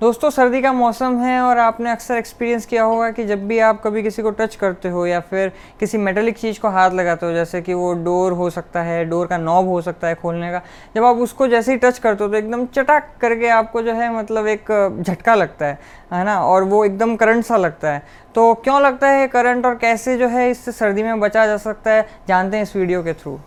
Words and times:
दोस्तों, 0.00 0.28
सर्दी 0.30 0.60
का 0.62 0.72
मौसम 0.72 1.16
है 1.18 1.38
और 1.40 1.58
आपने 1.58 1.90
अक्सर 1.90 2.16
एक्सपीरियंस 2.16 2.66
किया 2.66 2.82
होगा 2.84 3.10
कि 3.10 3.24
जब 3.24 3.46
भी 3.48 3.58
आप 3.58 3.80
कभी 3.82 4.02
किसी 4.02 4.22
को 4.22 4.30
टच 4.30 4.56
करते 4.56 4.88
हो 4.88 5.06
या 5.06 5.20
फिर 5.20 5.52
किसी 5.80 5.98
मेटलिक 5.98 6.38
चीज़ 6.38 6.60
को 6.60 6.68
हाथ 6.68 6.90
लगाते 6.90 7.26
हो, 7.26 7.32
जैसे 7.32 7.62
कि 7.62 7.74
वो 7.74 7.92
डोर 7.94 8.32
हो 8.32 8.48
सकता 8.50 8.82
है, 8.82 9.04
डोर 9.04 9.26
का 9.26 9.38
नॉब 9.38 9.68
हो 9.68 9.80
सकता 9.82 10.08
है 10.08 10.14
खोलने 10.14 10.50
का, 10.52 10.60
जब 10.96 11.04
आप 11.04 11.16
उसको 11.18 11.48
जैसे 11.48 11.72
ही 11.72 11.78
टच 11.78 11.98
करते 11.98 12.24
हो 12.24 12.30
तो 12.30 12.36
एकदम 12.36 12.66
चटाक 12.66 13.10
करके 13.20 13.48
आपको 13.50 13.82
जो 13.82 13.92
है 13.92 14.12
मतलब 14.18 14.46
एक 14.46 15.00
झटका 15.00 15.34
लगता 15.34 15.66
है 15.66 15.78
है 16.12 16.24
ना? 16.24 16.38
और 16.40 16.64
वो 16.64 16.84
एकदम 16.84 17.16
करंट 17.16 17.44
सा 17.44 17.56
लगता 17.56 17.92
है। 17.92 18.02
तो 18.34 18.52
क्यों 18.54 18.80
लगता 18.82 19.08
है 19.08 19.26
करंट 19.28 19.66
और 19.66 19.74
कैसे 19.76 20.16
जो 20.18 20.28
है 20.28 20.50
इससे 20.50 20.72
सर्दी 20.74 21.02
में 21.02 21.20
बचा 21.20 21.46
जा 21.46 21.56
सकता 21.58 21.90
है, 21.90 22.06
जानते 22.28 22.56
हैं 22.56 22.64
इस 22.64 22.76
वीडियो 22.76 23.02
के 23.02 23.12
थ्रू 23.14 23.38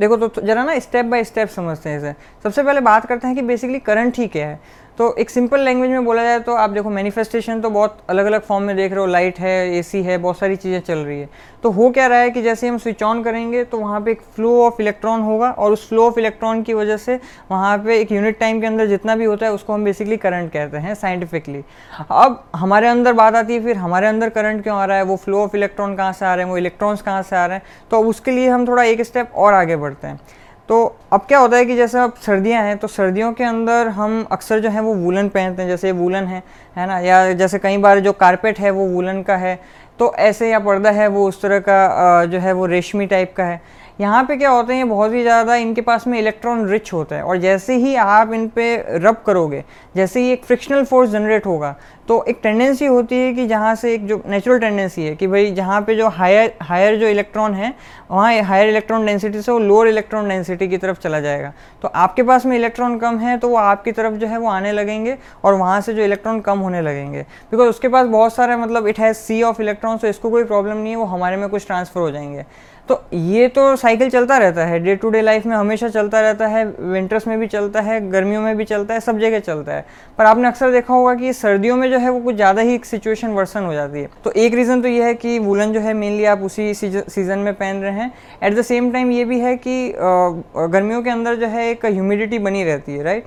देखो 0.00 0.16
तो 0.16 0.42
जरा 0.42 0.64
ना 0.64 0.78
स्टेप 0.78 1.04
बाय 1.04 1.24
स्टेप 1.24 1.48
समझते 1.48 1.90
हैं 1.90 1.98
इसे। 1.98 2.12
सबसे 2.42 2.62
पहले 2.62 2.80
बात 2.80 3.06
करते 3.06 3.26
हैं 3.26 3.36
कि 3.36 3.42
बेसिकली 3.42 3.78
करंट 3.78 4.18
ही 4.18 4.26
क्या 4.26 4.48
है। 4.48 4.60
तो 4.98 5.14
एक 5.18 5.30
सिंपल 5.30 5.60
लैंग्वेज 5.60 5.90
में 5.90 6.04
बोला 6.04 6.22
जाए 6.22 6.40
तो 6.40 6.54
आप 6.54 6.70
देखो 6.70 6.90
मैनिफेस्टेशन 6.90 7.60
तो 7.60 7.70
बहुत 7.70 7.96
अलग 8.08 8.26
अलग 8.26 8.42
फॉर्म 8.42 8.64
में 8.64 8.76
देख 8.76 8.92
रहे 8.92 9.00
हो 9.00 9.06
लाइट 9.06 9.38
है 9.40 9.54
एसी 9.76 10.02
है, 10.02 10.18
बहुत 10.18 10.38
सारी 10.38 10.56
चीज़ें 10.56 10.80
चल 10.80 10.98
रही 10.98 11.18
है। 11.20 11.28
तो 11.62 11.70
हो 11.70 11.88
क्या 11.90 12.06
रहा 12.06 12.18
है 12.18 12.30
कि 12.30 12.42
जैसे 12.42 12.68
हम 12.68 12.78
स्विच 12.78 13.02
ऑन 13.02 13.22
करेंगे 13.22 13.64
तो 13.64 13.78
वहाँ 13.78 14.00
पे 14.00 14.10
एक 14.10 14.20
फ्लो 14.36 14.52
ऑफ़ 14.62 14.80
इलेक्ट्रॉन 14.82 15.20
होगा 15.20 15.50
और 15.50 15.72
उस 15.72 15.88
फ्लो 15.88 16.06
ऑफ़ 16.06 16.18
इलेक्ट्रॉन 16.18 16.62
की 16.62 16.74
वजह 16.74 16.96
से 16.96 17.18
वहाँ 17.50 17.76
पे 17.78 17.98
एक 18.00 18.12
यूनिट 18.12 18.38
टाइम 18.38 18.60
के 18.60 18.66
अंदर 18.66 18.86
जितना 18.86 19.16
भी 19.16 19.24
होता 19.24 19.46
है, 19.46 19.52
उसको 19.52 19.72
हम 19.72 19.84
बेसिकली 19.84 20.16
करंट 20.16 20.52
कहते 20.52 20.76
हैं 20.76 20.94
साइंटिफिकली 20.94 21.62
अब 22.02 22.42
हमारे 22.56 22.88
अंदर 22.88 23.12
बात 23.12 23.34
आती 23.34 23.54
है, 23.54 23.62
फिर 23.64 23.76
हमारे 23.76 24.06
अंदर 24.06 24.28
करंट 24.28 24.62
क्यों 24.62 24.76
आ 24.76 24.84
रहा 24.84 24.96
है, 24.96 25.02
वो 25.02 25.16
फ्लो 25.16 25.42
ऑफ़ 25.44 25.56
इलेक्ट्रॉन 25.56 25.96
कहाँ 25.96 26.12
से 26.12 26.26
आ 26.26 26.34
रहे 26.34 26.44
हैं, 26.44 26.50
वो 26.50 26.58
इलेक्ट्रॉन्स 26.58 27.02
कहाँ 27.02 27.22
से 27.22 27.36
आ 27.36 27.44
रहे 27.46 27.56
हैं? 27.56 27.64
तो 27.90 28.02
उसके 28.02 28.30
लिए 28.30 28.48
हम 28.48 28.66
थोड़ा 28.68 28.82
एक 28.84 29.02
स्टेप 29.02 29.32
और 29.34 29.54
आगे 29.54 29.76
बढ़ते 29.76 30.06
हैं। 30.06 30.20
तो 30.68 30.84
अब 31.12 31.24
क्या 31.28 31.38
होता 31.38 31.56
है 31.56 31.64
कि 31.64 31.74
जैसे 31.76 31.98
अब 31.98 32.14
सर्दियाँ 32.16 32.62
हैं 32.64 32.76
तो 32.78 32.88
सर्दियों 32.88 33.32
के 33.32 33.44
अंदर 33.44 33.88
हम 33.96 34.22
अक्सर 34.32 34.60
जो 34.60 34.68
है 34.70 34.80
वो 34.80 34.94
वूलन 34.94 35.28
पहनते 35.28 35.62
हैं, 35.62 35.68
जैसे 35.68 35.92
वूलन 35.92 36.24
है 36.24 36.42
है 36.76 36.86
ना? 36.86 36.98
या 37.00 37.32
जैसे 37.34 37.58
कई 37.58 37.76
बार 37.78 38.00
जो 38.00 38.12
कारपेट 38.14 38.58
है 38.58 38.70
वो 38.70 38.86
वूलन 38.86 39.22
का 39.22 39.36
है 39.36 39.58
तो 39.98 40.12
ऐसे 40.18 40.50
या 40.50 40.58
पर्दा 40.58 40.90
है 40.90 41.06
वो 41.08 41.26
उस 41.28 41.40
तरह 41.42 41.58
का 41.68 42.24
जो 42.26 42.38
है 42.38 42.52
वो 42.52 42.66
रेशमी 42.66 43.06
टाइप 43.06 43.34
का 43.36 43.44
है। 43.44 43.60
यहाँ 43.98 44.22
पे 44.24 44.36
क्या 44.36 44.50
होते 44.50 44.74
हैं 44.74 44.88
बहुत 44.88 45.12
ही 45.12 45.22
ज़्यादा 45.22 45.54
इनके 45.56 45.80
पास 45.80 46.06
में 46.06 46.18
इलेक्ट्रॉन 46.18 46.66
रिच 46.68 46.92
होता 46.92 47.16
है। 47.16 47.22
और 47.22 47.36
जैसे 47.38 47.74
ही 47.76 47.94
आप 47.96 48.32
इन 48.32 48.46
पर 48.48 49.00
रब 49.02 49.22
करोगे, 49.26 49.62
जैसे 49.96 50.20
ही 50.20 50.30
एक 50.32 50.44
फ्रिक्शनल 50.44 50.84
फोर्स 50.84 51.10
जनरेट 51.10 51.46
होगा 51.46 51.74
तो 52.08 52.22
एक 52.28 52.38
टेंडेंसी 52.42 52.86
होती 52.86 53.16
है 53.16 53.32
कि 53.34 53.46
जहाँ 53.46 53.74
से 53.74 53.92
एक 53.94 54.06
जो 54.06 54.20
नेचुरल 54.26 54.58
टेंडेंसी 54.60 55.04
है 55.04 55.14
कि 55.16 55.26
भाई 55.26 55.50
जहाँ 55.52 55.80
पे 55.82 55.94
जो 55.96 56.08
हायर 56.08 56.52
हायर 56.62 56.96
जो 57.00 57.06
इलेक्ट्रॉन 57.08 57.54
है, 57.54 57.72
वहाँ 58.10 58.42
हायर 58.42 58.68
इलेक्ट्रॉन 58.68 59.06
डेंसिटी 59.06 59.42
से 59.42 59.52
वो 59.52 59.58
लोअर 59.58 59.88
इलेक्ट्रॉन 59.88 60.28
डेंसिटी 60.28 60.68
की 60.68 60.78
तरफ़ 60.78 60.98
चला 61.00 61.20
जाएगा। 61.20 61.52
तो 61.82 61.88
आपके 61.88 62.22
पास 62.22 62.46
में 62.46 62.56
इलेक्ट्रॉन 62.56 62.98
कम 62.98 63.18
है 63.18 63.36
तो 63.38 63.48
वो 63.48 63.56
आपकी 63.56 63.92
तरफ़ 63.92 64.14
जो 64.14 64.26
है 64.26 64.38
वो 64.38 64.48
आने 64.48 64.72
लगेंगे 64.72 65.16
और 65.44 65.54
वहाँ 65.54 65.80
से 65.80 65.94
जो 65.94 66.02
इलेक्ट्रॉन 66.02 66.40
कम 66.40 66.58
होने 66.58 66.80
लगेंगे। 66.82 67.22
बिकॉज़ 67.50 67.68
उसके 67.68 67.88
पास 67.88 68.06
बहुत 68.08 68.34
सारे 68.34 68.56
मतलब 68.56 68.86
it 68.86 68.98
has 69.00 69.16
sea 69.16 69.42
of 69.42 69.62
electron 69.62 69.98
तो 69.98 70.08
इसको 70.08 70.30
कोई 70.30 70.44
प्रॉब्लम 70.44 70.76
नहीं 70.76 70.90
है, 70.90 70.96
वो 70.96 71.04
हमारे 71.06 71.36
में 71.36 71.48
कुछ 71.48 71.66
ट्रांसफ़र 71.66 72.00
हो 72.00 72.10
जाएँगे। 72.10 72.44
तो 72.88 73.00
ये 73.14 73.46
तो 73.48 73.74
साइकिल 73.76 74.10
चलता 74.10 74.36
रहता 74.38 74.64
है। 74.66 74.78
डे 74.78 74.94
टू 74.96 75.10
डे 75.10 75.20
लाइफ 75.22 75.44
में 75.46 75.54
हमेशा 75.56 75.88
चलता 75.88 76.20
रहता 76.20 76.46
है 76.46 76.64
विंटर्स 76.64 77.26
में 77.26 77.38
भी 77.40 77.46
चलता 77.46 77.80
है, 77.80 78.00
गर्मियों 78.10 78.42
में 78.42 78.56
भी 78.56 78.64
चलता 78.64 78.94
है, 78.94 79.00
सब 79.00 79.18
जगह 79.18 79.40
चलता 79.40 79.72
है। 79.72 79.84
पर 80.18 80.24
आपने 80.24 80.48
अक्सर 80.48 80.70
देखा 80.72 80.94
होगा 80.94 81.14
कि 81.14 81.32
सर्दियों 81.32 81.76
में 81.76 81.90
जो 81.90 81.98
है 81.98 82.10
वो 82.10 82.20
कुछ 82.20 82.34
ज़्यादा 82.34 82.62
ही 82.62 82.78
सिचुएशन 82.84 83.30
वर्सन 83.30 83.64
हो 83.64 83.72
जाती 83.74 84.00
है। 84.00 84.08
तो 84.24 84.30
एक 84.32 84.54
रीज़न 84.54 84.82
तो 84.82 84.88
ये 84.88 85.04
है 85.04 85.14
कि 85.14 85.38
वुलन 85.38 85.72
जो 85.72 85.80
है 85.80 85.94
मेनली 85.94 86.24
आप 86.24 86.42
उसी 86.42 86.72
सीज़न 86.74 87.38
में 87.38 87.52
पहन 87.54 87.80
रहे 87.82 87.92
हैं। 87.92 88.12
एट 88.42 88.54
द 88.54 88.62
सेम 88.62 88.92
टाइम 88.92 89.10
ये 89.12 89.24
भी 89.24 89.40
है 89.40 89.56
कि 89.58 89.92
गर्मियों 89.96 91.02
के 91.02 91.10
अंदर 91.10 91.34
जो 91.36 91.46
है 91.46 91.68
एक 91.70 91.86
ह्यूमिडिटी 91.86 92.38
बनी 92.40 92.64
रहती 92.64 92.96
है 92.96 93.02
राइट 93.04 93.24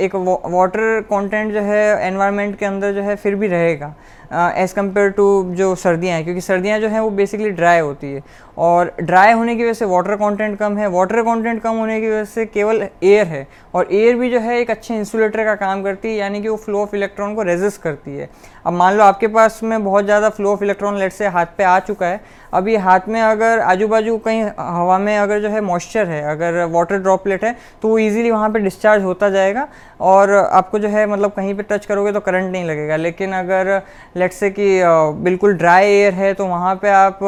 एक 0.00 0.14
वाटर 0.16 1.00
कॉन्टेंट 1.08 1.52
जो 1.54 1.60
है 1.62 1.84
एनवायरमेंट 2.06 2.58
के 2.58 2.66
अंदर 2.66 2.92
जो 2.92 3.02
है 3.02 3.16
फिर 3.16 3.34
भी 3.34 3.46
रहेगा। 3.48 3.94
एज़ 4.32 4.74
कंपेयर 4.74 5.10
टू 5.10 5.26
जो 5.54 5.74
सर्दियाँ 5.74 6.14
हैं, 6.16 6.24
क्योंकि 6.24 6.40
सर्दियाँ 6.40 6.78
जो 6.80 6.88
हैं 6.88 7.00
वो 7.00 7.10
बेसिकली 7.10 7.50
ड्राई 7.50 7.80
होती 7.80 8.12
है। 8.12 8.22
और 8.58 8.92
ड्राई 9.00 9.32
होने 9.32 9.56
की 9.56 9.62
वजह 9.62 9.72
से 9.72 9.84
वाटर 9.84 10.16
कंटेंट 10.16 10.58
कम 10.58 10.76
है। 10.76 10.86
वाटर 10.88 11.22
कंटेंट 11.22 11.62
कम 11.62 11.76
होने 11.76 12.00
की 12.00 12.08
वजह 12.08 12.24
से 12.24 12.46
केवल 12.46 12.86
एयर 13.02 13.26
है। 13.26 13.46
और 13.74 13.88
एयर 13.92 14.16
भी 14.16 14.30
जो 14.30 14.40
है 14.40 14.58
एक 14.60 14.70
अच्छे 14.70 14.96
इंसुलेटर 14.96 15.44
का 15.44 15.54
काम 15.54 15.82
करती 15.82 16.08
है, 16.08 16.14
यानी 16.14 16.42
कि 16.42 16.48
वो 16.48 16.56
फ्लो 16.56 16.82
ऑफ़ 16.82 16.96
इलेक्ट्रॉन 16.96 17.34
को 17.34 17.42
रेजिस्ट 17.42 17.82
करती 17.82 18.16
है। 18.16 18.28
अब 18.66 18.72
मान 18.72 18.96
लो 18.96 19.02
आपके 19.04 19.26
पास 19.28 19.60
में 19.62 19.84
बहुत 19.84 20.04
ज़्यादा 20.04 20.28
फ्लो 20.30 20.52
ऑफ़ 20.52 20.62
इलेक्ट्रॉन 20.64 20.96
लेट 20.98 21.12
से 21.12 21.26
हाथ 21.28 21.46
पे 21.58 21.64
आ 21.64 21.78
चुका 21.80 22.06
है 22.06 22.20
अभी 22.52 22.74
हाथ 22.76 23.00
में 23.08 23.20
अगर 23.20 23.58
आजू 23.60 23.86
बाजू 23.88 24.16
कहीं 24.18 24.42
हवा 24.58 24.96
में 24.98 25.16
अगर 25.18 25.40
जो 25.40 25.48
है 25.48 25.60
मॉइस्चर 25.60 26.06
है, 26.08 26.22
अगर 26.24 26.64
वाटर 26.66 26.98
ड्रॉपलेट 26.98 27.44
है 27.44 27.54
तो 27.82 27.88
वो 27.88 27.98
ईजिली 27.98 28.30
वहाँ 28.30 28.48
पर 28.50 28.60
डिस्चार्ज 28.60 29.02
होता 29.04 29.28
जाएगा 29.30 29.66
और 30.02 30.30
आपको 30.30 30.78
जो 30.78 30.88
है 30.88 31.06
मतलब 31.06 31.32
कहीं 31.32 31.54
पर 31.54 31.62
टच 31.70 31.86
करोगे 31.86 32.12
तो 32.12 32.20
करंट 32.20 32.50
नहीं 32.52 32.64
लगेगा। 32.64 32.96
लेकिन 32.96 33.32
अगर 33.34 33.70
लेट 34.16 34.32
से 34.32 34.50
कि 34.50 34.80
बिल्कुल 35.22 35.54
ड्राई 35.54 35.86
एयर 35.86 36.14
है 36.14 36.32
तो 36.34 36.46
वहाँ 36.46 36.74
पर 36.76 36.88
आप 36.88 37.18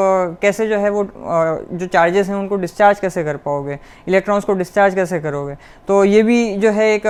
कैसे 0.43 0.69
जो 0.69 0.79
है 0.79 0.91
वो 0.91 1.05
जो 1.15 1.87
चार्जेस 1.87 2.29
हैं 2.29 2.37
उनको 2.37 2.57
डिस्चार्ज 2.57 3.01
कैसे 3.01 3.25
कर 3.25 3.37
पाओगे? 3.39 3.79
इलेक्ट्रॉन्स 4.09 4.45
को 4.45 4.53
डिस्चार्ज 4.55 4.95
कैसे 4.95 5.21
करोगे? 5.21 5.55
तो 5.89 6.05
ये 6.05 6.23
भी 6.23 6.57
जो 6.57 6.71
है 6.71 6.93
एक 6.95 7.07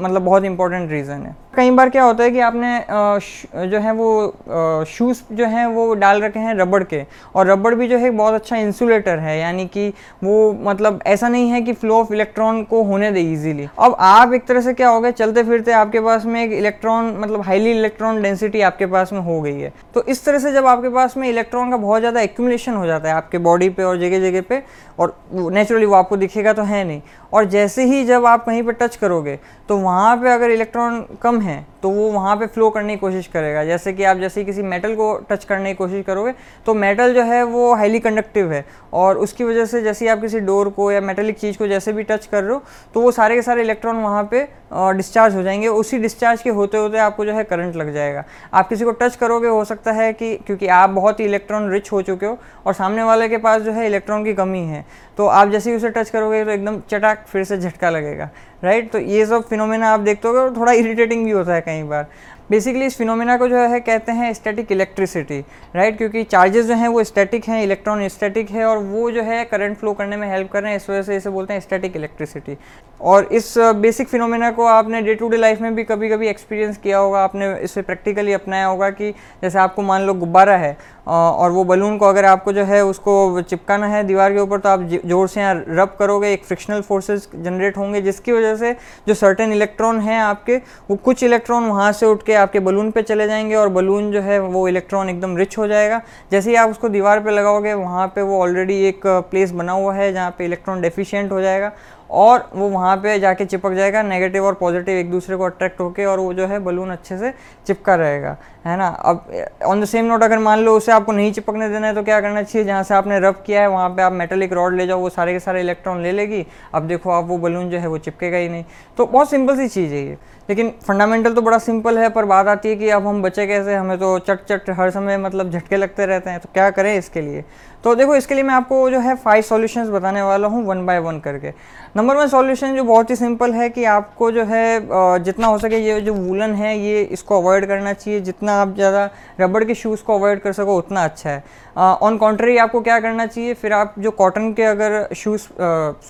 मतलब 0.00 0.22
बहुत 0.22 0.44
इंपॉर्टेंट 0.44 0.90
रीज़न 0.90 1.22
है। 1.22 1.36
कई 1.56 1.70
बार 1.70 1.88
क्या 1.90 2.02
होता 2.04 2.24
है 2.24 2.30
कि 2.30 2.40
आपने 2.40 3.68
जो 3.70 3.78
है 3.80 3.92
वो 3.92 4.84
शूज़ 4.88 5.22
जो 5.32 5.46
हैं 5.46 5.66
वो 5.68 5.92
डाल 5.96 6.22
रखे 6.22 6.38
हैं 6.38 6.54
रबड़ 6.56 6.82
के। 6.84 7.02
और 7.34 7.46
रबड़ 7.46 7.74
भी 7.74 7.88
जो 7.88 7.98
है 7.98 8.10
बहुत 8.12 8.34
अच्छा 8.34 8.56
इंसुलेटर 8.58 9.18
है, 9.18 9.38
यानी 9.38 9.66
कि 9.68 9.88
वो 10.24 10.52
मतलब 10.62 11.00
ऐसा 11.06 11.28
नहीं 11.28 11.50
है 11.50 11.60
कि 11.60 11.72
फ्लो 11.74 11.94
ऑफ़ 11.96 12.12
इलेक्ट्रॉन 12.14 12.62
को 12.64 12.82
होने 12.84 13.10
दे 13.12 13.20
इजीली 13.22 13.68
अब 13.78 13.96
आप 14.00 14.32
एक 14.34 14.46
तरह 14.46 14.60
से 14.60 14.74
क्या 14.74 14.88
हो 14.88 15.00
गए 15.00 15.12
चलते 15.12 15.42
फिरते 15.44 15.72
आपके 15.74 16.00
पास 16.00 16.24
में 16.26 16.42
एक 16.42 16.52
इलेक्ट्रॉन 16.52 17.14
मतलब 17.18 17.42
हाईली 17.42 17.70
इलेक्ट्रॉन 17.70 18.22
डेंसिटी 18.22 18.60
आपके 18.62 18.86
पास 18.88 19.12
में 19.12 19.20
हो 19.20 19.40
गई 19.40 19.58
है। 19.60 19.72
तो 19.94 20.04
इस 20.04 20.24
तरह 20.24 20.38
से 20.38 20.52
जब 20.52 20.66
आपके 20.66 20.88
पास 20.90 21.16
में 21.16 21.28
इलेक्ट्रॉन 21.28 21.70
का 21.70 21.76
बहुत 21.78 22.00
ज़्यादा 22.00 22.20
एक्यूमुलेशन 22.20 22.74
हो 22.74 22.86
जाता 22.86 23.08
है 23.08 23.14
आपके 23.14 23.38
बॉडी 23.40 23.68
पे 23.68 23.82
और 23.82 23.98
जगह 23.98 24.20
जगह 24.20 24.40
पे, 24.40 24.62
और 24.98 25.14
नेचुरली 25.52 25.86
वो 25.86 25.94
आपको 25.94 26.16
दिखेगा 26.16 26.52
तो 26.52 26.62
है 26.62 26.84
नहीं। 26.84 27.00
और 27.32 27.44
जैसे 27.46 27.84
ही 27.84 28.04
जब 28.04 28.26
आप 28.26 28.44
कहीं 28.44 28.62
पर 28.62 28.72
टच 28.72 28.96
करोगे 28.96 29.38
तो 29.68 29.76
वहाँ 29.78 30.16
पे 30.16 30.30
अगर 30.30 30.50
इलेक्ट्रॉन 30.50 31.04
कम 31.22 31.40
है 31.40 31.64
तो 31.82 31.90
वो 31.90 32.10
वहाँ 32.12 32.36
पे 32.36 32.46
फ्लो 32.46 32.68
करने 32.70 32.94
की 32.94 33.00
कोशिश 33.00 33.26
करेगा। 33.26 33.64
जैसे 33.64 33.92
कि 33.92 34.04
आप 34.04 34.16
जैसे 34.16 34.44
किसी 34.44 34.62
मेटल 34.64 34.94
को 34.94 35.14
टच 35.30 35.44
करने 35.44 35.70
की 35.70 35.74
कोशिश 35.74 36.04
करोगे 36.06 36.34
तो 36.66 36.74
मेटल 36.74 37.14
जो 37.14 37.22
है 37.22 37.42
वो 37.44 37.72
हाईली 37.74 38.00
कंडक्टिव 38.00 38.52
है 38.52 38.64
और 38.92 39.18
उसकी 39.18 39.44
वजह 39.44 39.64
से 39.64 39.82
जैसे 39.82 40.08
आप 40.08 40.20
किसी 40.20 40.40
डोर 40.40 40.68
को 40.70 40.90
या 40.92 41.00
मेटलिक 41.00 41.38
चीज़ 41.38 41.58
को 41.58 41.66
जैसे 41.66 41.92
भी 41.92 42.02
टच 42.02 42.26
कर 42.26 42.42
रहे 42.42 42.54
हो 42.54 42.62
तो 42.94 43.00
वो 43.00 43.10
सारे 43.12 43.34
के 43.34 43.42
सारे 43.42 43.62
इलेक्ट्रॉन 43.62 43.96
वहाँ 43.96 44.28
पे 44.30 44.48
डिस्चार्ज 44.72 45.34
हो 45.34 45.42
जाएँगे। 45.42 45.68
उसी 45.68 45.98
डिस्चार्ज 45.98 46.42
के 46.42 46.50
होते 46.50 46.78
होते 46.78 46.98
आपको 46.98 47.24
जो 47.24 47.32
है 47.32 47.44
करंट 47.44 47.76
लग 47.76 47.92
जाएगा। 47.94 48.24
आप 48.54 48.68
किसी 48.68 48.84
को 48.84 48.90
टच 48.92 49.16
करोगे, 49.16 49.48
हो 49.48 49.64
सकता 49.64 49.92
है 49.92 50.12
कि, 50.12 50.36
क्योंकि 50.36 50.66
आप 50.66 50.90
बहुत 50.90 51.20
ही 51.20 51.24
इलेक्ट्रॉन 51.24 51.70
रिच 51.70 51.90
हो 51.92 52.02
चुके 52.02 52.26
हो 52.26 52.38
और 52.66 52.74
सामने 52.74 53.02
वाले 53.02 53.28
के 53.28 53.36
पास 53.38 53.62
जो 53.62 53.72
है 53.72 53.86
इलेक्ट्रॉन 53.86 54.24
की 54.24 54.34
कमी 54.34 54.60
है 54.60 54.84
तो 55.18 55.26
आप 55.28 55.48
जैसे 55.48 55.70
ही 55.70 55.76
उसे 55.76 55.90
टच 55.90 56.10
करोगे 56.10 56.44
तो 56.44 56.50
एकदम 56.50 56.80
चटाक 56.90 57.24
फिर 57.28 57.44
से 57.44 57.58
झटका 57.58 57.90
लगेगा। 57.90 58.30
राइट? 58.64 58.90
तो 58.92 58.98
ये 58.98 59.26
सब 59.26 59.46
फिनोमेना 59.48 59.88
आप 59.88 60.00
देखते 60.00 60.28
हो 60.28 60.50
थोड़ा 60.56 60.72
इरिटेटिंग 60.72 61.24
भी 61.24 61.30
होता 61.30 61.54
है 61.54 61.60
कई 61.60 61.82
बार। 61.82 62.06
बेसिकली 62.50 62.86
इस 62.86 62.96
फिनोमिना 62.96 63.36
को 63.36 63.48
जो 63.48 63.58
है 63.68 63.80
कहते 63.80 64.12
हैं 64.12 64.32
स्टैटिक 64.34 64.72
इलेक्ट्रिसिटी 64.72 65.38
राइट 65.76 65.98
क्योंकि 65.98 66.22
चार्जेस 66.24 66.66
जो 66.66 66.74
हैं 66.74 66.88
वो 66.88 67.04
स्टैटिक 67.04 67.48
हैं 67.48 67.62
इलेक्ट्रॉन 67.62 68.06
स्टैटिक 68.08 68.50
है 68.50 68.64
और 68.64 68.78
वो 68.78 69.10
जो 69.10 69.22
है 69.22 69.44
करंट 69.44 69.76
फ्लो 69.78 69.92
करने 69.92 70.16
में 70.16 70.28
हेल्प 70.30 70.50
कर 70.52 70.62
रहे 70.62 70.72
हैं, 70.72 70.78
इस 70.78 70.90
वजह 70.90 71.02
से 71.02 71.16
इसे 71.16 71.30
बोलते 71.30 71.52
हैं 71.52 71.60
स्टैटिक 71.60 71.96
इलेक्ट्रिसिटी 71.96 72.56
और 73.00 73.28
इस 73.32 73.54
बेसिक 73.58 74.08
फिनोमिना 74.08 74.50
को 74.50 74.64
आपने 74.66 75.00
डे 75.02 75.14
टू 75.14 75.28
डे 75.28 75.36
लाइफ 75.36 75.60
में 75.60 75.74
भी 75.74 75.84
कभी 75.84 76.08
कभी 76.08 76.28
एक्सपीरियंस 76.28 76.76
किया 76.78 76.98
होगा, 76.98 77.22
आपने 77.24 77.54
इसे 77.58 77.82
प्रैक्टिकली 77.82 78.32
अपनाया 78.32 78.66
होगा 78.66 78.90
कि 78.90 79.10
जैसे 79.42 79.58
आपको 79.58 79.82
मान 79.82 80.02
लो 80.02 80.14
गुब्बारा 80.14 80.56
है 80.56 80.76
और 81.06 81.50
वो 81.50 81.62
बलून 81.64 81.96
को 81.98 82.06
अगर 82.06 82.24
आपको 82.24 82.52
जो 82.52 82.64
है 82.64 82.84
उसको 82.84 83.42
चिपकाना 83.42 83.86
है 83.86 84.02
दीवार 84.04 84.32
के 84.32 84.40
ऊपर 84.40 84.58
तो 84.58 84.68
आप 84.68 84.82
ज़ोर 85.04 85.28
से 85.28 85.40
यहाँ 85.40 85.54
रब 85.68 85.96
करोगे, 85.98 86.32
एक 86.32 86.44
फ्रिक्शनल 86.44 86.80
फोर्सेस 86.80 87.28
जनरेट 87.34 87.76
होंगे, 87.76 88.00
जिसकी 88.02 88.32
वजह 88.32 88.54
से 88.56 88.72
जो 89.08 89.14
सर्टेन 89.14 89.52
इलेक्ट्रॉन 89.52 90.00
हैं 90.00 90.18
आपके, 90.20 90.56
वो 90.90 90.96
कुछ 90.96 91.22
इलेक्ट्रॉन 91.22 91.64
वहाँ 91.64 91.90
से 91.92 92.06
उठ 92.06 92.22
के 92.22 92.34
आपके 92.40 92.60
बलून 92.60 92.90
पे 92.90 93.02
चले 93.02 93.26
जाएँगे 93.26 93.54
और 93.54 93.68
बलून 93.68 94.10
जो 94.12 94.20
है 94.20 94.38
वो 94.40 94.66
इलेक्ट्रॉन 94.68 95.08
एकदम 95.10 95.36
रिच 95.36 95.56
हो 95.58 95.66
जाएगा। 95.66 96.00
जैसे 96.32 96.50
ही 96.50 96.56
आप 96.56 96.70
उसको 96.70 96.88
दीवार 96.88 97.20
पे 97.20 97.30
लगाओगे, 97.30 97.72
वहाँ 97.74 98.06
पे 98.08 98.22
वो 98.22 98.40
ऑलरेडी 98.42 98.82
एक 98.84 99.06
प्लेस 99.06 99.50
बना 99.52 99.72
हुआ 99.72 99.94
है 99.94 100.12
जहाँ 100.12 100.34
पे 100.38 100.44
इलेक्ट्रॉन 100.44 100.80
डेफिशिएंट 100.80 101.32
हो 101.32 101.40
जाएगा। 101.40 101.72
और 102.10 102.48
वो 102.54 102.68
वहाँ 102.68 102.96
पे 102.96 103.18
जाके 103.20 103.44
चिपक 103.44 103.72
जाएगा 103.72 104.02
नेगेटिव 104.02 104.44
और 104.44 104.54
पॉजिटिव 104.54 104.96
एक 104.98 105.10
दूसरे 105.10 105.36
को 105.36 105.44
अट्रैक्ट 105.44 105.80
होके 105.80 106.04
और 106.04 106.20
वो 106.20 106.32
जो 106.34 106.46
है 106.46 106.58
बलून 106.58 106.90
अच्छे 106.90 107.18
से 107.18 107.32
चिपका 107.66 107.94
रहेगा, 107.94 108.36
है 108.66 108.76
ना? 108.76 108.86
अब 108.86 109.26
ऑन 109.66 109.80
द 109.80 109.84
सेम 109.84 110.04
नोट 110.04 110.22
अगर 110.22 110.38
मान 110.38 110.58
लो 110.58 110.76
उसे 110.76 110.92
आपको 110.92 111.12
नहीं 111.12 111.32
चिपकने 111.32 111.68
देना 111.68 111.86
है 111.86 111.94
तो 111.94 112.02
क्या 112.02 112.20
करना 112.20 112.42
चाहिए? 112.42 112.66
जहाँ 112.66 112.82
से 112.82 112.94
आपने 112.94 113.20
रब 113.20 113.42
किया 113.46 113.60
है, 113.60 113.68
वहाँ 113.68 113.88
पे 113.90 114.02
आप 114.02 114.12
मेटलिक 114.12 114.52
रॉड 114.52 114.74
ले 114.74 114.86
जाओ, 114.86 114.98
वो 115.00 115.10
सारे 115.10 115.32
के 115.32 115.40
सारे 115.40 115.60
इलेक्ट्रॉन 115.60 116.02
ले 116.02 116.12
लेगी। 116.12 116.46
अब 116.74 116.86
देखो, 116.88 117.10
आप 117.10 117.24
वो 117.24 117.38
बलून 117.38 117.70
जो 117.70 117.78
है 117.78 117.86
वो 117.86 117.98
चिपकेगा 117.98 118.38
ही 118.38 118.48
नहीं। 118.48 118.64
तो 118.98 119.06
बहुत 119.06 119.30
सिंपल 119.30 119.56
सी 119.56 119.68
चीज़ 119.68 119.92
है 119.92 120.04
ये। 120.04 120.18
लेकिन 120.48 120.72
फंडामेंटल 120.86 121.34
तो 121.34 121.42
बड़ा 121.42 121.58
सिंपल 121.60 121.98
है, 121.98 122.08
पर 122.10 122.24
बात 122.24 122.46
आती 122.48 122.68
है 122.68 122.76
कि 122.76 122.88
अब 122.90 123.06
हम 123.06 123.22
बचे 123.22 123.46
कैसे? 123.46 123.74
हमें 123.74 123.98
तो 123.98 124.18
चट 124.20 124.44
चट 124.44 124.70
हर 124.70 124.90
समय 124.90 125.18
मतलब 125.18 125.50
झटके 125.50 125.76
लगते 125.76 126.06
रहते 126.06 126.30
हैं 126.30 126.40
तो 126.40 126.48
क्या 126.54 126.70
करें 126.70 126.96
इसके 126.96 127.20
लिए? 127.20 127.44
तो 127.84 127.94
देखो, 127.94 128.14
इसके 128.16 128.34
लिए 128.34 128.42
मैं 128.44 128.54
आपको 128.54 128.78
जो 128.90 128.98
है 129.00 129.14
फाइव 129.16 129.42
सॉल्यूशंस 129.42 129.88
बताने 129.90 130.22
वाला 130.22 130.48
हूँ 130.48 130.64
वन 130.64 130.84
बाय 130.86 130.98
वन 131.00 131.18
करके। 131.20 131.52
नंबर 131.96 132.16
वन 132.16 132.26
सॉल्यूशन 132.28 132.74
जो 132.76 132.82
बहुत 132.84 133.10
ही 133.10 133.16
सिंपल 133.16 133.52
है 133.52 133.68
कि 133.70 133.84
आपको 133.86 134.30
जो 134.32 134.44
है 134.44 135.22
जितना 135.24 135.46
हो 135.46 135.58
सके 135.58 135.76
ये 135.78 136.00
जो 136.00 136.14
वूलन 136.14 136.54
है, 136.54 136.76
ये 136.78 137.02
इसको 137.02 137.40
अवॉइड 137.40 137.66
करना 137.68 137.92
चाहिए। 137.92 138.20
जितना 138.20 138.60
आप 138.62 138.74
ज़्यादा 138.74 139.08
रबड़ 139.40 139.62
के 139.64 139.74
शूज़ 139.74 140.02
को 140.02 140.18
अवॉइड 140.18 140.40
कर 140.40 140.52
सको, 140.52 140.76
उतना 140.78 141.04
अच्छा 141.04 141.30
है। 141.30 141.42
ऑन 141.76 142.16
कॉन्ट्री 142.18 142.56
आपको 142.58 142.80
क्या 142.80 142.98
करना 143.00 143.26
चाहिए, 143.26 143.54
फिर 143.54 143.72
आप 143.72 143.94
जो 143.98 144.10
कॉटन 144.12 144.52
के 144.52 144.62
अगर 144.64 145.14
शूज़ 145.14 145.46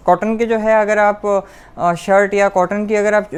कॉटन 0.05 0.37
के 0.39 0.47
जो 0.47 0.59
है 0.59 0.81
अगर 0.81 0.99
आप 0.99 1.23
शर्ट 1.99 2.35
या 2.35 2.49
कॉटन 2.51 2.87
की 2.87 2.95
अगर 2.95 3.15
आप 3.15 3.31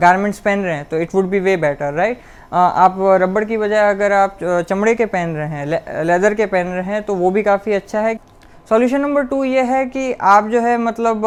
गारमेंट्स 0.00 0.38
पहन 0.38 0.62
रहे 0.64 0.74
हैं 0.74 0.86
तो 0.90 0.98
it 0.98 1.14
would 1.14 1.28
be 1.30 1.40
way 1.40 1.56
better 1.58 1.92
right 1.94 2.20
आप 2.52 2.96
रबड़ 3.22 3.44
की 3.44 3.56
बजाय 3.56 3.90
अगर 3.90 4.12
आप 4.12 4.38
चमड़े 4.68 4.94
के 4.94 5.06
पहन 5.06 5.34
रहे 5.36 5.48
हैं 5.48 5.66
ले, 5.66 5.78
लेदर 6.04 6.34
के 6.34 6.46
पहन 6.46 6.66
रहे 6.66 6.92
हैं 6.94 7.02
तो 7.02 7.14
वो 7.14 7.30
भी 7.30 7.42
काफ़ी 7.42 7.72
अच्छा 7.72 8.00
है। 8.00 8.14
सॉल्यूशन 8.70 9.00
नंबर 9.00 9.22
टू 9.26 9.42
ये 9.44 9.62
है 9.62 9.84
कि 9.86 10.12
आप 10.22 10.48
जो 10.48 10.60
है 10.60 10.76
मतलब 10.78 11.22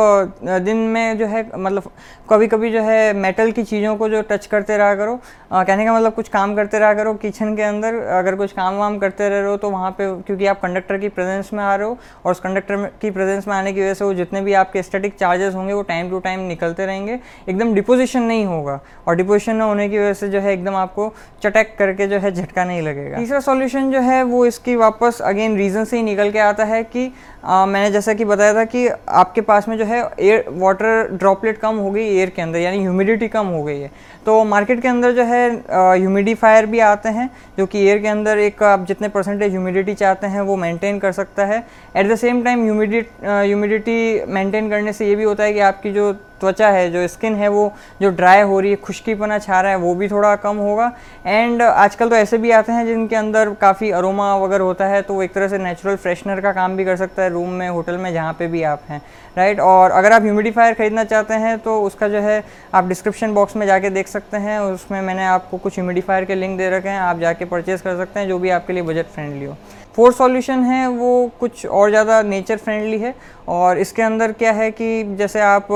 दिन 0.63 0.77
में 0.89 1.17
जो 1.17 1.25
है 1.25 1.45
मतलब 1.55 1.89
कभी 2.29 2.47
कभी 2.47 2.69
जो 2.71 2.81
है 2.81 3.13
मेटल 3.13 3.51
की 3.51 3.63
चीज़ों 3.63 3.95
को 3.95 4.07
जो 4.09 4.21
टच 4.21 4.45
करते 4.45 4.77
रहा 4.77 4.93
करो। 4.95 5.19
आ, 5.51 5.63
कहने 5.63 5.85
का 5.85 5.93
मतलब 5.93 6.13
कुछ 6.13 6.29
काम 6.29 6.55
करते 6.55 6.79
रहा 6.79 6.93
करो 6.93 7.13
किचन 7.13 7.55
के 7.55 7.61
अंदर 7.61 7.95
अगर 8.19 8.35
कुछ 8.35 8.51
काम 8.51 8.77
वाम 8.77 8.97
करते 8.97 9.27
रह 9.29 9.39
रहे 9.39 9.49
हो 9.49 9.57
तो 9.57 9.69
वहाँ 9.69 9.89
पे 9.91 10.07
क्योंकि 10.21 10.45
आप 10.45 10.61
कंडक्टर 10.61 10.97
की 10.97 11.09
प्रेजेंस 11.09 11.49
में 11.53 11.63
आ 11.63 11.75
रहे 11.75 11.87
हो 11.87 11.97
और 12.25 12.31
उस 12.31 12.39
कंडक्टर 12.39 12.85
की 13.01 13.11
प्रेजेंस 13.11 13.47
में 13.47 13.55
आने 13.55 13.73
की 13.73 13.81
वजह 13.81 13.93
से 13.93 14.05
वो 14.05 14.13
जितने 14.13 14.41
भी 14.41 14.53
आपके 14.53 14.83
स्टेटिक 14.83 15.17
चार्जेस 15.19 15.55
होंगे 15.55 15.73
वो 15.73 15.81
टाइम 15.83 16.09
टू 16.09 16.19
टाइम 16.19 16.47
निकलते 16.47 16.85
रहेंगे। 16.85 17.19
एकदम 17.49 17.73
डिपोजिशन 17.73 18.23
नहीं 18.23 18.45
होगा 18.45 18.79
और 19.07 19.15
डिपोजिशन 19.15 19.55
न 19.55 19.61
होने 19.63 19.89
की 19.89 19.97
वजह 19.97 20.13
से 20.13 20.29
जो 20.29 20.39
है 20.39 20.53
एकदम 20.53 20.75
आपको 20.75 21.13
चटक 21.43 21.75
करके 21.79 22.07
जो 22.07 22.19
है 22.19 22.31
झटका 22.31 22.63
नहीं 22.63 22.81
लगेगा। 22.81 23.17
तीसरा 23.17 23.39
सॉल्यूशन 23.41 23.91
जो 23.91 23.99
है 24.01 24.23
वो 24.23 24.45
इसकी 24.45 24.75
वापस 24.77 25.21
अगेन 25.23 25.57
रीज़न 25.57 25.83
से 25.83 25.97
ही 25.97 26.03
निकल 26.03 26.31
के 26.31 26.39
आता 26.39 26.65
है 26.65 26.83
कि 26.85 27.11
आ, 27.43 27.65
मैंने 27.65 27.91
जैसा 27.91 28.13
कि 28.13 28.25
बताया 28.25 28.53
था 28.53 28.63
कि 28.65 28.87
आपके 28.87 29.41
पास 29.41 29.67
में 29.67 29.77
जो 29.77 29.85
है 29.85 30.01
एयर 30.19 30.45
वाटर 30.51 31.07
ड्रॉपलेट 31.13 31.57
कम 31.57 31.77
हो 31.77 31.91
गई 31.91 32.03
एयर 32.07 32.29
के 32.29 32.41
अंदर 32.41 32.59
यानी 32.59 32.79
ह्यूमिडिटी 32.79 33.27
कम 33.27 33.47
हो 33.47 33.63
गई 33.63 33.79
है। 33.79 33.91
तो 34.25 34.43
मार्केट 34.45 34.81
के 34.81 34.87
अंदर 34.87 35.11
जो 35.11 35.23
है 35.23 35.49
ह्यूमिडिफायर 35.69 36.65
भी 36.65 36.79
आते 36.81 37.09
हैं 37.09 37.29
जो 37.57 37.65
कि 37.65 37.79
एयर 37.79 37.97
के 37.99 38.07
अंदर 38.07 38.37
एक 38.39 38.63
आप 38.63 38.85
जितने 38.87 39.07
परसेंटेज 39.09 39.51
ह्यूमिडिटी 39.51 39.93
चाहते 39.93 40.27
हैं 40.27 40.41
वो 40.41 40.55
मेंटेन 40.57 40.99
कर 40.99 41.11
सकता 41.11 41.45
है। 41.45 41.63
At 41.97 42.11
the 42.11 42.15
same 42.15 42.43
time 42.43 42.63
humidity 42.63 44.25
maintain 44.29 44.69
करने 44.69 44.93
से 44.93 45.07
ये 45.07 45.15
भी 45.15 45.23
होता 45.23 45.43
है 45.43 45.53
कि 45.53 45.59
आपकी 45.61 45.91
जो 45.93 46.11
त्वचा 46.41 46.69
है, 46.69 46.89
जो 46.91 47.07
स्किन 47.07 47.35
है, 47.35 47.47
वो 47.47 47.71
जो 48.01 48.09
ड्राई 48.11 48.41
हो 48.41 48.59
रही 48.59 48.69
है, 48.69 48.75
खुश्कीपना 48.77 49.39
छा 49.39 49.61
रहा 49.61 49.71
है, 49.71 49.77
वो 49.77 49.93
भी 49.95 50.07
थोड़ा 50.09 50.35
कम 50.37 50.57
होगा। 50.57 50.91
एंड 51.25 51.61
आजकल 51.61 52.09
तो 52.09 52.15
ऐसे 52.15 52.37
भी 52.37 52.51
आते 52.51 52.71
हैं 52.71 52.85
जिनके 52.85 53.15
अंदर 53.15 53.53
काफ़ी 53.61 53.91
अरोमा 53.91 54.35
वगैरह 54.37 54.63
होता 54.63 54.85
है 54.87 55.01
तो 55.01 55.13
वो 55.13 55.23
एक 55.23 55.33
तरह 55.33 55.47
से 55.47 55.57
नेचुरल 55.57 55.95
फ्रेशनर 55.97 56.41
का 56.41 56.51
काम 56.53 56.75
भी 56.77 56.85
कर 56.85 56.95
सकता 56.97 57.23
है 57.23 57.29
रूम 57.29 57.49
में 57.51 57.67
होटल 57.69 57.97
में, 57.97 58.11
जहाँ 58.13 58.33
पे 58.33 58.47
भी 58.47 58.63
आप 58.65 58.81
हैं 58.89 59.01
राइट 59.37 59.59
और 59.61 59.91
अगर 59.91 60.13
आप 60.13 60.21
ह्यूमिडिफायर 60.21 60.73
ख़रीदना 60.73 61.03
चाहते 61.05 61.33
हैं 61.35 61.57
तो 61.59 61.79
उसका 61.81 62.07
जो 62.07 62.19
है, 62.19 62.43
आप 62.73 62.87
डिस्क्रिप्शन 62.87 63.33
बॉक्स 63.33 63.55
में 63.55 63.65
जाके 63.67 63.89
देख 63.91 64.07
सकते 64.07 64.37
हैं। 64.37 64.59
उसमें 64.61 65.01
मैंने 65.01 65.25
आपको 65.27 65.57
कुछ 65.57 65.73
ह्यूमिडिफायर 65.73 66.25
के 66.25 66.35
लिंक 66.35 66.57
दे 66.57 66.69
रखे 66.69 66.89
हैं, 66.89 66.99
आप 66.99 67.19
जाके 67.19 67.45
परचेज़ 67.45 67.83
कर 67.83 67.97
सकते 67.97 68.19
हैं, 68.19 68.27
जो 68.27 68.39
भी 68.39 68.49
आपके 68.51 68.73
लिए 68.73 68.83
बजट 68.83 69.05
फ्रेंडली 69.07 69.45
हो। 69.45 69.57
फोर्थ 69.95 70.17
सॉल्यूशन 70.17 70.63
है, 70.63 70.87
वो 70.87 71.31
कुछ 71.39 71.65
और 71.65 71.89
ज़्यादा 71.89 72.21
नेचर 72.23 72.57
फ्रेंडली 72.57 72.97
है 72.99 73.13
और 73.49 73.77
इसके 73.77 74.01
अंदर 74.01 74.31
क्या 74.31 74.51
है 74.53 74.69
कि 74.71 75.03
जैसे 75.17 75.39
आप 75.41 75.67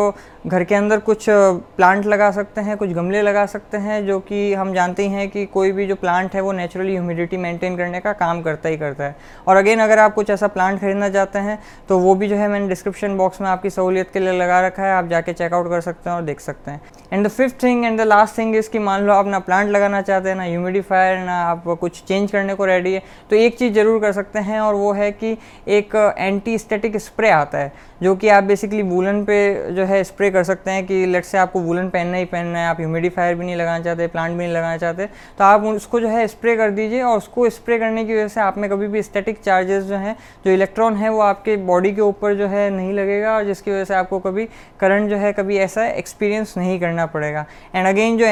घर 0.48 0.64
के 0.64 0.76
अंदर 0.76 1.00
कुछ 1.00 1.26
प्लांट 1.30 2.06
लगा 2.06 2.30
सकते 2.32 2.62
हैं, 2.62 2.76
कुछ 2.78 2.90
गमले 2.90 3.22
लगा 3.22 3.46
सकते 3.46 3.78
हैं, 3.78 4.06
जो 4.08 4.20
कि 4.20 4.54
हम 4.54 4.74
जानते 4.74 5.04
ही 5.04 5.10
हैं 5.10 5.30
कि 5.30 5.46
कोई 5.48 5.72
भी 5.72 5.88
जो 5.88 5.96
प्लांट 5.96 6.36
है 6.36 6.42
वो 6.42 6.52
नेचुरली 6.52 6.92
ह्यूमिडिटी 6.92 7.38
मेंटेन 7.38 7.76
करने 7.78 8.00
का 8.00 8.14
काम 8.14 8.42
करता 8.42 8.70
ही 8.70 8.78
करता 8.78 9.04
है। 9.04 9.16
और 9.48 9.58
अगेन, 9.58 9.80
अगर 9.80 10.00
आप 10.00 10.14
कुछ 10.14 10.30
ऐसा 10.30 10.48
प्लांट 10.48 10.80
खरीदना 10.82 11.10
चाहते 11.10 11.40
हैं 11.40 11.60
तो 11.90 11.98
वो 12.00 12.14
भी 12.16 12.28
जो 12.28 12.36
है 12.36 12.48
मैंने 12.48 12.68
डिस्क्रिप्शन 12.68 13.18
बॉक्स 13.18 13.42
में 13.42 13.48
आपकी 13.50 13.70
सहूलियत 13.70 14.12
के 14.14 14.20
लिए 14.20 14.34
लगा 14.34 14.62
रखा 14.68 14.84
है, 14.84 14.94
आप 14.94 15.08
जाके 15.08 15.34
चेकआउट 15.34 15.70
कर 15.70 15.82
सकते 15.82 16.10
हैं 16.10 16.16
और 16.18 16.24
देख 16.24 16.40
सकते 16.40 16.72
हैं। 16.72 16.82
And 17.14 17.26
the 17.26 17.30
fifth 17.30 17.62
thing 17.64 17.86
and 17.86 18.00
the 18.00 18.04
last 18.04 18.38
thing 18.38 18.56
is 18.56 18.70
कि 18.70 18.80
मान 18.80 19.04
लो 19.04 19.14
आप 19.14 19.28
ना 19.28 19.40
प्लांट 19.42 19.70
लगाना 19.70 20.02
चाहते 20.02 20.30
हैं, 20.30 20.36
ना 20.36 20.44
ह्यूमिडिफायर 20.44 21.18
ना 21.20 21.36
आप 21.42 21.64
कुछ 21.82 22.04
चेंज 22.04 22.32
करने 22.32 22.56
को 22.56 22.66
रेडी 22.66 22.94
है 22.94 23.04
तो 23.30 23.36
एक 23.36 23.58
चीज़ 23.58 23.74
ज़रूर 23.74 24.02
कर 24.08 24.14
सकते 24.14 24.40
हैं 24.42 24.60
और 24.62 24.74
वो 24.76 24.94
है 24.94 25.12
कि 25.14 25.38
एक 25.70 25.96
एंटी 26.18 26.58
स्टेटिक 26.58 26.98
स्प्रे 27.00 27.30
आता 27.32 27.58
है, 27.58 27.72
जो 28.02 28.16
कि 28.16 28.28
आप 28.30 28.44
बेसिकली 28.44 28.82
वूलन 28.84 29.24
पे 29.26 29.38
जो 29.74 29.84
है 29.86 30.04
स्प्रे 30.04 30.30
कर 30.32 30.44
सकते 30.44 30.72
हैं 30.72 30.86
कि 30.88 31.06
लेट 31.06 31.26
से 31.26 31.38
आपको 31.38 31.60
वूलन 31.62 31.90
पहनना 31.90 32.18
ही 32.18 32.26
पहनना 32.28 32.60
है, 32.60 32.68
आप 32.68 32.80
ह्यूमिडिफायर 32.80 33.36
भी 33.36 33.46
नहीं 33.46 33.56
लगाना 33.56 33.84
चाहते 33.84 34.08
प्लांट 34.08 34.32
भी 34.32 34.38
नहीं 34.38 34.54
लगाना 34.54 34.78
चाहते 34.78 35.06
तो 35.06 35.44
आप 35.44 35.64
उसको 35.66 36.00
जो 36.00 36.08
है 36.08 36.28
स्प्रे 36.28 36.56
कर 36.58 36.72
दीजिए 36.72 37.02
और 37.04 37.18
उसको 37.18 37.50
स्प्रे 37.50 37.80
करने 37.80 38.06
की 38.06 38.14
वजह 38.14 38.28
से 38.28 38.42
आप 38.42 38.58
में 38.58 38.70
कभी 38.70 38.88
भी 38.88 39.02
स्टेटिक 39.04 39.42
चार्जेस 39.44 39.84
जो 39.84 39.96
हैं, 39.96 40.16
जो 40.46 40.52
इलेक्ट्रॉन 40.52 40.96
है 40.96 41.10
वो 41.10 41.20
आपके 41.22 41.56
बॉडी 41.68 41.92
के 41.96 42.02
ऊपर 42.02 42.36
जो 42.36 42.48
है 42.48 42.70
नहीं 42.70 42.94
लगेगा 42.94 43.36
और 43.36 43.44
जिसकी 43.46 43.72
वजह 43.72 43.84
से 43.84 43.94
आपको 43.96 44.20
कभी 44.20 44.46
करंट 44.80 45.10
जो 45.10 45.18
है 45.18 45.34
कभी 45.34 45.58
ऐसा 45.60 45.86
एक्सपीरियंस 45.88 46.54
नहीं 46.58 46.80
करना 46.80 47.06
पड़ेगा। 47.08 47.46
एंड 47.76 47.88
अगेन 47.88 48.18
जो 48.18 48.26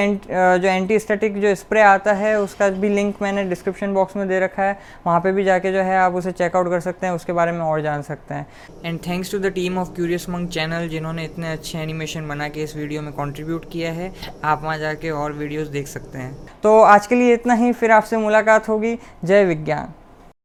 जो 0.60 0.68
एंटी 0.68 1.00
स्टेटिक 1.00 1.40
जो 1.42 1.54
स्प्रे 1.56 1.82
आता 1.84 2.14
है, 2.14 2.40
उसका 2.40 2.70
भी 2.70 2.90
लिंक 2.90 3.22
मैंने 3.22 3.44
डिस्क्रिप्शन 3.46 3.94
बॉक्स 3.94 4.16
में 4.16 4.28
दे 4.28 4.40
रखा 4.40 4.64
है, 4.64 4.78
वहाँ 5.08 5.20
पर 5.22 5.32
भी 5.32 5.44
जाके 5.44 5.65
जो 5.72 5.82
है 5.82 5.98
आप 5.98 6.16
उसे 6.16 6.32
चेकआउट 6.32 6.70
कर 6.70 6.80
सकते 6.80 7.08
हैं, 7.08 7.14
उसके 7.14 7.34
बारे 7.34 7.52
में 7.52 7.60
और 7.60 7.82
जान 7.82 8.02
सकते 8.02 8.34
हैं। 8.34 8.48
And 8.86 9.00
thanks 9.08 9.32
to 9.32 9.40
the 9.40 9.46
team 9.46 9.78
of 9.78 9.90
curious 9.90 10.30
मंग 10.30 10.48
चैनल 10.50 10.88
जिन्होंने 10.88 11.26
इतने 11.26 11.52
अच्छे 11.52 11.78
एनिमेशन 11.80 12.28
बना 12.28 12.50
के 12.50 12.64
इस 12.64 12.76
वीडियो 12.76 13.02
में 13.02 13.12
कॉन्ट्रीब्यूट 13.14 13.70
किया 13.72 13.92
है, 13.92 14.14
आप 14.44 14.64
वहाँ 14.64 14.78
जाके 14.78 15.10
और 15.10 15.34
वीडियोज़ 15.34 15.70
देख 15.70 15.88
सकते 15.88 16.18
हैं। 16.18 16.34
तो 16.64 16.80
आज 16.82 17.08
के 17.08 17.16
लिए 17.16 17.34
इतना 17.34 17.54
ही, 17.54 17.72
फिर 17.74 17.92
आपसे 17.92 18.18
मुलाकात 18.18 18.70
होगी। 18.70 18.98
जय 19.24 19.46
विज्ञान। 19.46 19.94